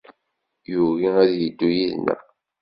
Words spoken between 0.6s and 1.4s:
Yugi ad